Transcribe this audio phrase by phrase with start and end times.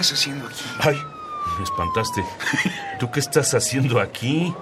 [0.00, 0.64] ¿qué andas haciendo aquí?
[0.80, 0.96] Ay,
[1.58, 2.24] me espantaste.
[2.98, 4.54] ¿Tú qué estás haciendo aquí?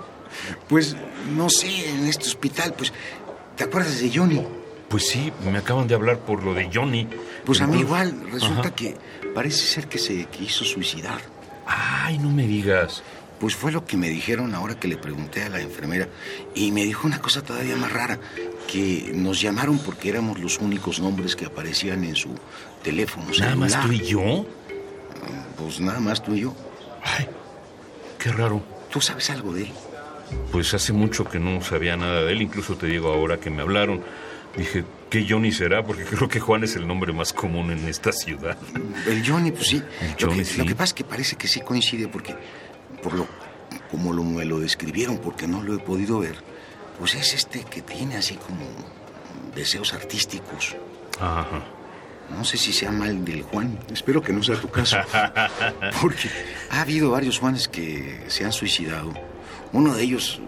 [0.68, 0.96] Pues
[1.34, 2.92] no sé, en este hospital, pues.
[3.56, 4.44] ¿Te acuerdas de Johnny?
[4.88, 7.08] Pues sí, me acaban de hablar por lo de Johnny.
[7.44, 8.74] Pues a mí igual, resulta Ajá.
[8.74, 8.96] que
[9.34, 11.20] parece ser que se quiso suicidar.
[11.66, 13.02] Ay, no me digas.
[13.40, 16.08] Pues fue lo que me dijeron ahora que le pregunté a la enfermera.
[16.54, 18.18] Y me dijo una cosa todavía más rara,
[18.66, 22.30] que nos llamaron porque éramos los únicos nombres que aparecían en su
[22.82, 23.88] teléfono ¿Nada más celular.
[23.88, 24.46] tú y yo?
[25.56, 26.54] Pues nada más tú y yo.
[27.02, 27.28] Ay,
[28.18, 28.62] qué raro.
[28.90, 29.72] ¿Tú sabes algo de él?
[30.52, 33.62] Pues hace mucho que no sabía nada de él, incluso te digo ahora que me
[33.62, 34.02] hablaron.
[34.56, 35.84] Dije, ¿qué Johnny será?
[35.84, 38.56] Porque creo que Juan es el nombre más común en esta ciudad.
[39.06, 39.82] El Johnny, pues sí.
[40.00, 40.58] El lo, Johnny, que, sí.
[40.58, 42.34] lo que pasa es que parece que sí coincide porque,
[43.02, 43.26] por lo
[43.90, 46.36] como lo, me lo describieron, porque no lo he podido ver,
[46.98, 48.64] pues es este que tiene así como
[49.54, 50.76] deseos artísticos.
[51.20, 51.64] Ajá.
[52.36, 53.78] No sé si sea mal del Juan.
[53.92, 54.96] Espero que no sea tu caso.
[56.02, 56.28] Porque
[56.70, 59.12] ha habido varios Juanes que se han suicidado.
[59.72, 60.40] Uno de ellos,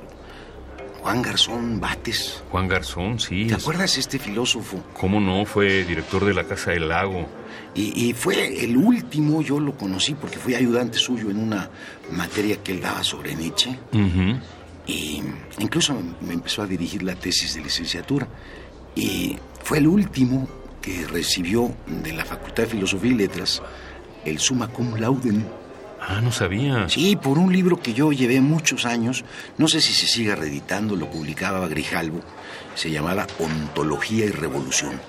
[1.01, 2.43] Juan Garzón Bates.
[2.51, 3.47] Juan Garzón, sí.
[3.47, 4.83] ¿Te es- acuerdas este filósofo?
[4.99, 5.45] ¿Cómo no?
[5.47, 7.27] Fue director de la Casa del Lago.
[7.75, 11.71] Y, y fue el último, yo lo conocí porque fui ayudante suyo en una
[12.13, 13.71] materia que él daba sobre Nietzsche.
[13.93, 14.39] Ujú.
[14.87, 15.23] Y
[15.59, 18.27] incluso me empezó a dirigir la tesis de licenciatura.
[18.97, 20.49] Y fue el último
[20.81, 23.63] que recibió de la Facultad de Filosofía y Letras
[24.25, 25.33] el summa cum laude.
[26.01, 26.89] Ah, no sabía.
[26.89, 29.25] Sí, por un libro que yo llevé muchos años,
[29.59, 32.21] no sé si se sigue reeditando, lo publicaba Grijalvo,
[32.75, 35.01] se llamaba Ontología y Revolución.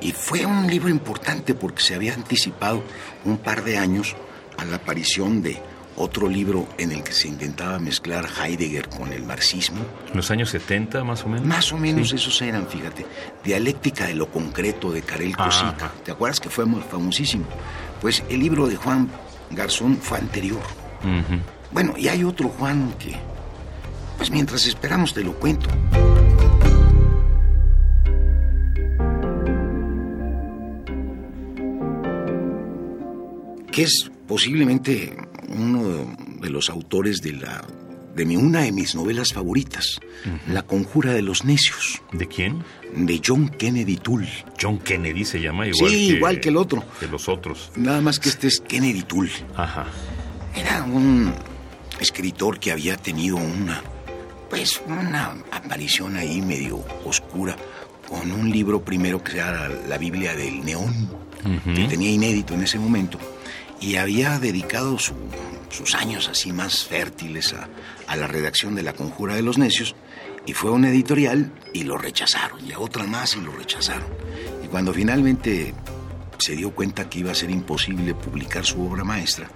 [0.00, 2.84] Y fue un libro importante porque se había anticipado
[3.24, 4.14] un par de años
[4.56, 5.60] a la aparición de
[5.98, 9.80] otro libro en el que se intentaba mezclar Heidegger con el marxismo.
[10.10, 11.46] En los años 70, más o menos.
[11.46, 12.16] Más o menos Sí.
[12.16, 13.04] esos eran, fíjate.
[13.44, 15.36] Dialéctica de lo concreto de Karel.
[15.36, 15.92] Kosica.
[16.04, 17.44] ¿Te acuerdas que fue muy famosísimo?
[18.00, 19.08] Pues el libro de Juan
[19.50, 20.60] Garzón fue anterior.
[21.72, 23.16] Bueno, y hay otro Juan que...
[24.16, 25.68] Pues mientras esperamos te lo cuento.
[33.70, 35.16] Que es posiblemente
[35.48, 37.64] uno de los autores de la
[38.14, 40.00] de mi, una de mis novelas favoritas,
[40.48, 42.64] La conjura de los necios, ¿De quién?
[42.96, 44.28] de John Kennedy Toole.
[44.60, 46.16] John Kennedy se llama igual Sí, que...
[46.16, 46.82] igual que el otro.
[46.98, 47.70] Que los otros.
[47.76, 49.30] Nada más que este es Kennedy Toole.
[49.54, 49.86] Ajá.
[50.56, 51.32] Era un
[52.00, 53.82] escritor que había tenido una,
[54.50, 57.56] pues, una aparición ahí medio oscura
[58.08, 61.08] con un libro primero que era la Biblia del Neón,
[61.74, 63.18] que tenía inédito en ese momento,
[63.80, 65.14] y había dedicado su-
[65.70, 67.68] sus años así más fértiles a,
[68.06, 69.94] a la redacción de La Conjura de los Necios,
[70.46, 74.06] y fue a una editorial y lo rechazaron, y a otra más y lo rechazaron.
[74.64, 75.74] Y cuando finalmente
[76.38, 79.48] se dio cuenta que iba a ser imposible publicar su obra maestra,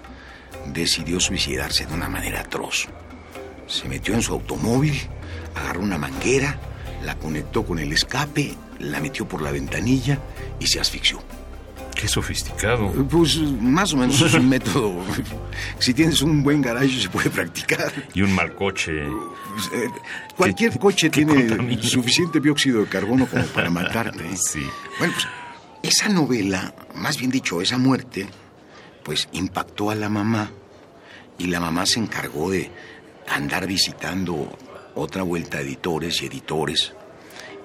[0.66, 2.88] decidió suicidarse de una manera atroz.
[3.66, 5.00] Se metió en su automóvil,
[5.54, 6.58] agarró una manguera,
[7.04, 10.18] la conectó con el escape, la metió por la ventanilla
[10.60, 11.22] y se asfixió.
[12.02, 12.90] Qué sofisticado.
[13.08, 14.92] Pues más o menos es un método.
[15.78, 17.92] Si tienes un buen garaje se puede practicar.
[18.12, 19.04] Y un mal coche.
[19.54, 19.88] Pues, eh,
[20.36, 24.36] cualquier coche tiene suficiente dióxido de carbono como para matarte.
[24.36, 24.66] Sí.
[24.98, 25.28] Bueno, pues
[25.84, 28.26] esa novela, más bien dicho, esa muerte,
[29.04, 30.50] pues impactó a la mamá
[31.38, 32.68] y la mamá se encargó de
[33.28, 34.58] andar visitando
[34.96, 36.94] otra vuelta a editores y editores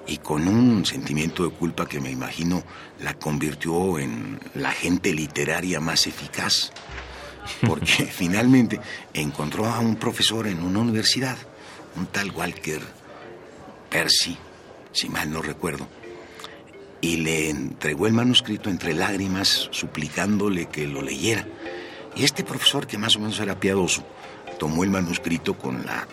[0.08, 2.64] y con un sentimiento de culpa que me imagino
[3.00, 6.72] la convirtió en la gente literaria más eficaz.
[7.66, 8.80] Porque finalmente
[9.12, 11.36] encontró a un profesor en una universidad,
[11.96, 12.80] un tal Walker
[13.90, 14.36] Percy,
[14.92, 15.86] si mal no recuerdo,
[17.00, 21.46] y le entregó el manuscrito entre lágrimas, suplicándole que lo leyera.
[22.16, 24.04] Y este profesor, que más o menos era piadoso,
[24.58, 26.06] tomó el manuscrito con la,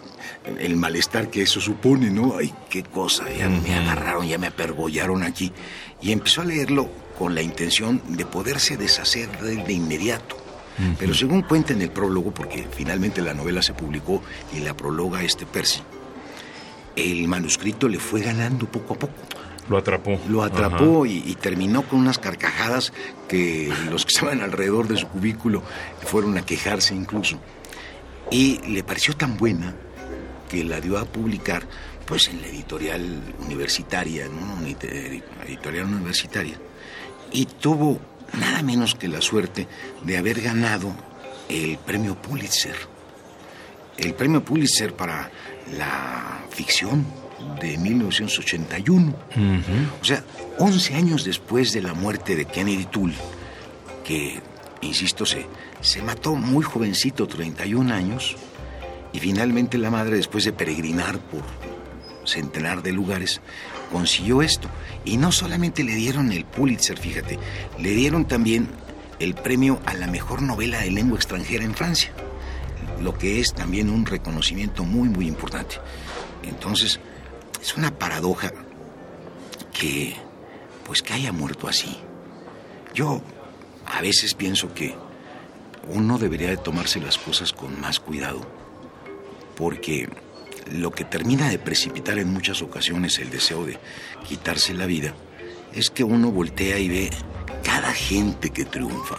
[0.60, 2.38] el malestar que eso supone, ¿no?
[2.38, 5.52] Ay, qué cosa, ya me agarraron, ya me apergollaron aquí.
[6.02, 10.38] Y empezó a leerlo con la intención de poderse deshacer de inmediato.
[11.00, 14.22] Pero según cuenta en el prólogo, porque finalmente la novela se publicó
[14.54, 15.82] y la prologa este Percy,
[16.98, 19.14] el manuscrito le fue ganando poco a poco.
[19.70, 20.20] Lo atrapó.
[20.28, 22.94] Lo atrapó y, y, terminó con unas carcajadas
[23.28, 25.64] que los que estaban alrededor de su cubículo
[26.04, 27.40] fueron a quejarse incluso.
[28.32, 29.76] Y le pareció tan buena
[30.50, 31.68] que la dio a publicar
[32.06, 34.56] pues en la editorial universitaria, ¿no?
[34.56, 34.70] Una
[35.46, 36.60] editorial universitaria.
[37.32, 38.00] Y tuvo
[38.40, 39.68] nada menos que la suerte
[40.04, 40.94] de haber ganado
[41.50, 42.76] el premio Pulitzer.
[43.98, 45.32] El premio Pulitzer para
[45.78, 47.06] la ficción
[47.60, 49.16] de 1981.
[50.02, 50.24] O sea,
[50.60, 53.16] 11 años después de la muerte de Kennedy Toole,
[54.04, 54.42] que,
[54.86, 55.46] insisto, se,
[55.82, 58.36] se mató muy jovencito, 31 años,
[59.14, 61.44] y finalmente la madre, después de peregrinar por
[62.26, 63.42] centenar de lugares,
[63.92, 64.68] consiguió esto.
[65.06, 67.40] Y no solamente le dieron el Pulitzer, fíjate,
[67.80, 68.68] le dieron también
[69.20, 72.12] el premio a la mejor novela de lengua extranjera en Francia,
[73.02, 75.78] lo que es también un reconocimiento muy, muy importante.
[76.44, 77.00] Entonces,
[77.62, 78.52] es una paradoja
[79.72, 80.16] que,
[80.86, 81.98] pues que haya muerto así.
[82.94, 83.22] Yo
[83.86, 84.96] a veces pienso que
[85.88, 88.42] uno debería de tomarse las cosas con más cuidado,
[89.56, 90.10] porque
[90.72, 93.78] lo que termina de precipitar en muchas ocasiones el deseo de
[94.28, 95.14] quitarse la vida
[95.74, 97.10] es que uno voltea y ve
[97.64, 99.18] cada gente que triunfa.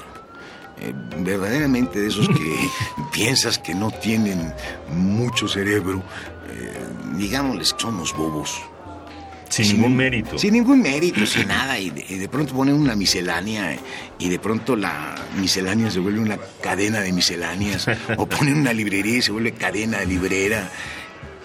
[0.79, 2.71] Eh, verdaderamente de esos que
[3.13, 4.53] piensas que no tienen
[4.91, 6.03] mucho cerebro,
[6.51, 6.73] eh,
[7.17, 8.61] digámosles que son los bobos.
[9.49, 10.39] Sin, ningún mérito.
[10.39, 11.79] Sin ningún mérito, sin nada.
[11.79, 13.77] Y de, pronto ponen una miscelánea
[14.19, 17.87] y de pronto la miscelánea se vuelve una cadena de misceláneas.
[18.17, 20.71] o ponen una librería y se vuelve cadena de librera.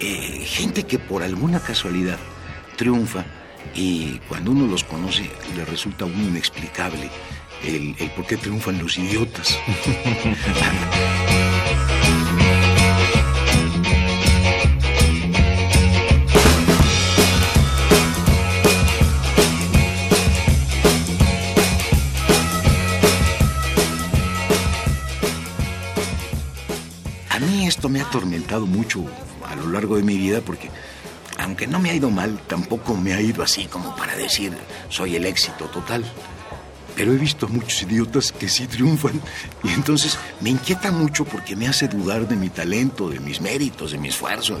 [0.00, 2.18] Eh, gente que por alguna casualidad
[2.76, 3.24] triunfa
[3.74, 7.08] y cuando uno los conoce le resulta uno inexplicable
[7.64, 9.58] el, el por qué triunfan los idiotas.
[28.12, 29.06] atormentado mucho
[29.48, 30.68] a lo largo de mi vida porque
[31.38, 34.52] aunque no me ha ido mal, tampoco me ha ido así como para decir
[34.90, 36.04] soy el éxito total.
[36.94, 39.18] Pero he visto muchos idiotas que sí triunfan
[39.64, 43.92] y entonces me inquieta mucho porque me hace dudar de mi talento, de mis méritos,
[43.92, 44.58] de mi esfuerzo.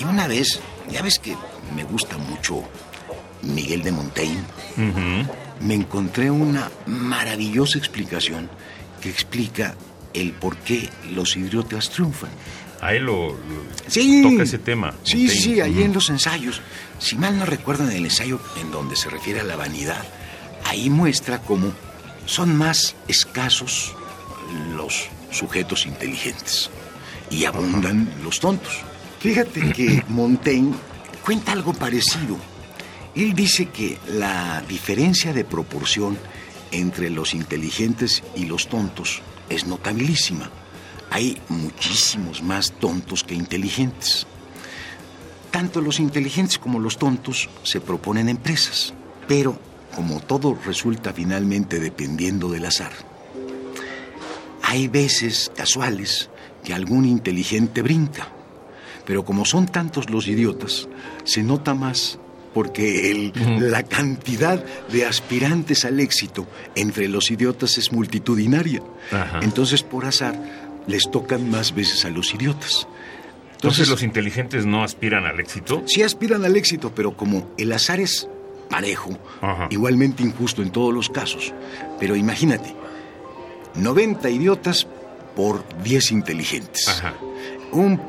[0.00, 0.58] Y una vez,
[0.90, 1.36] ya ves que
[1.76, 2.64] me gusta mucho
[3.42, 4.42] Miguel de Montaigne,
[5.60, 8.50] me encontré una maravillosa explicación
[9.00, 9.76] que explica
[10.16, 12.30] el por qué los idiotas triunfan.
[12.80, 13.36] Ahí lo,
[13.86, 14.94] toca ese tema.
[15.02, 16.60] Sí, sí, ahí en los ensayos.
[16.98, 20.04] Si mal no recuerdan el ensayo en donde se refiere a la vanidad,
[20.64, 21.72] ahí muestra cómo
[22.26, 23.94] son más escasos
[24.76, 26.70] los sujetos inteligentes
[27.30, 28.82] y abundan los tontos.
[29.20, 30.74] Fíjate que Montaigne
[31.24, 32.36] cuenta algo parecido.
[33.14, 36.18] Él dice que la diferencia de proporción
[36.70, 40.50] entre los inteligentes y los tontos es notabilísima
[41.10, 44.26] hay muchísimos más tontos que inteligentes.
[45.50, 48.92] Tanto los inteligentes como los tontos se proponen empresas,
[49.26, 49.58] pero
[49.94, 52.92] como todo resulta finalmente dependiendo del azar,
[54.62, 56.28] hay veces casuales
[56.62, 58.28] que algún inteligente brinca,
[59.06, 60.88] pero como son tantos los idiotas,
[61.24, 62.18] se nota más
[62.56, 68.80] porque la cantidad de aspirantes al éxito entre los idiotas es multitudinaria.
[69.42, 70.40] Entonces, por azar,
[70.86, 72.88] les tocan más veces a los idiotas.
[73.56, 75.82] Entonces, los inteligentes no aspiran al éxito.
[75.84, 78.26] Sí aspiran al éxito, pero como el azar es
[78.70, 79.18] parejo,
[79.68, 81.52] igualmente injusto en todos los casos.
[82.00, 82.74] Pero imagínate,
[83.74, 84.86] 90 idiotas
[85.36, 87.02] por 10 inteligentes.
[87.72, 88.00] Un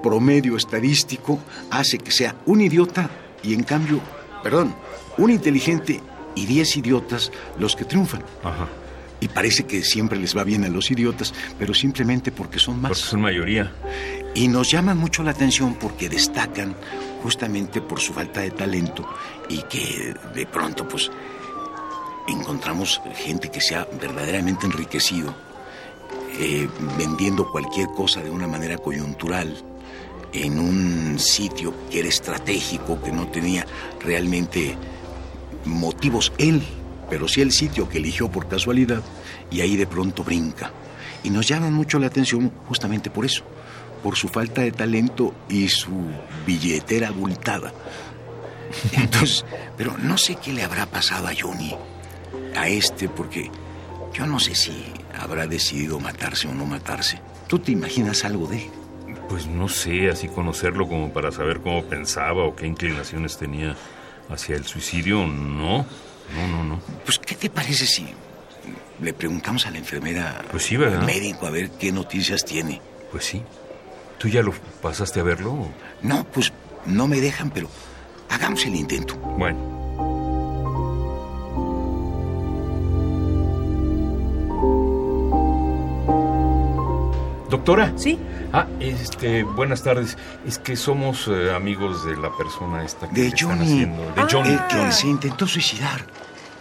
[0.00, 1.40] promedio estadístico
[1.72, 3.10] hace que sea un idiota
[3.44, 4.00] y en cambio,
[4.42, 4.74] perdón,
[5.18, 6.00] un inteligente
[6.34, 8.24] y 10 idiotas los que triunfan.
[8.42, 8.68] Ajá.
[9.20, 12.90] Y parece que siempre les va bien a los idiotas, pero simplemente porque son más.
[12.90, 13.72] Porque son mayoría.
[14.34, 16.74] Y nos llaman mucho la atención porque destacan
[17.22, 19.08] justamente por su falta de talento
[19.48, 21.10] y que de pronto pues
[22.28, 25.34] encontramos gente que se ha verdaderamente enriquecido
[26.38, 29.56] eh, vendiendo cualquier cosa de una manera coyuntural
[30.34, 33.66] en un sitio que era estratégico, que no tenía
[34.00, 34.76] realmente
[35.64, 36.62] motivos él
[37.08, 39.02] pero sí el sitio que eligió por casualidad
[39.50, 40.72] y ahí de pronto brinca.
[41.22, 43.44] Y nos llaman mucho la atención justamente por eso,
[44.02, 45.92] por su falta de talento y su
[46.46, 47.72] billetera abultada.
[48.92, 49.44] Entonces,
[49.76, 51.74] pero no sé qué le habrá pasado a Johnny,
[52.56, 53.50] a este, porque
[54.12, 54.72] yo no sé si
[55.18, 57.20] habrá decidido matarse o no matarse.
[57.46, 58.83] ¿Tú te imaginas algo de él?
[59.28, 63.74] Pues no sé, así conocerlo como para saber cómo pensaba o qué inclinaciones tenía
[64.30, 65.78] hacia el suicidio, no.
[66.36, 66.80] No, no, no.
[67.04, 68.06] Pues, ¿qué te parece si
[69.00, 71.00] le preguntamos a la enfermera, Pues sí, ¿verdad?
[71.00, 72.80] al médico, a ver qué noticias tiene?
[73.10, 73.42] Pues sí.
[74.18, 75.68] ¿Tú ya lo pasaste a verlo?
[76.02, 76.52] No, pues
[76.86, 77.68] no me dejan, pero
[78.30, 79.16] hagamos el intento.
[79.16, 79.73] Bueno.
[87.54, 87.92] Doctora.
[87.94, 88.18] Sí.
[88.52, 90.18] Ah, este, buenas tardes.
[90.44, 93.26] Es que somos eh, amigos de la persona esta que de.
[93.28, 94.02] Están haciendo.
[94.02, 94.54] De ah, Johnny.
[94.54, 96.04] Eh, que se intentó suicidar.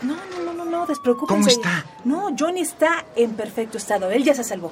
[0.03, 1.33] No, no, no, no, no, despreocúpense.
[1.33, 1.83] ¿Cómo está?
[2.05, 4.11] No, Johnny está en perfecto estado.
[4.11, 4.71] Él ya se salvó.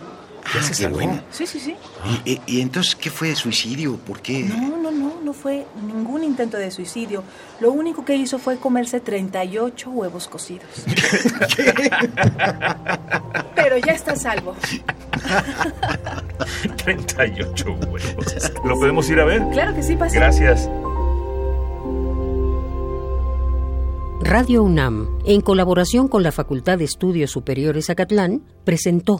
[0.53, 0.98] Ya Ah, se qué salvó.
[0.98, 1.22] bueno.
[1.31, 1.75] Sí, sí, sí.
[2.25, 3.96] ¿Y, y- y entonces qué fue suicidio?
[3.98, 4.43] ¿Por qué?
[4.43, 7.24] No, no, no, no fue ningún intento de suicidio.
[7.62, 10.65] Lo único que hizo fue comerse 38 huevos cocidos.
[13.55, 14.55] Pero ya está salvo.
[16.84, 18.51] 38 huevos.
[18.65, 19.43] ¿Lo podemos ir a ver?
[19.51, 20.15] Claro que sí, pasa.
[20.15, 20.70] Gracias.
[24.24, 29.20] Radio UNAM, en colaboración con la Facultad de Estudios Superiores Acatlán, presentó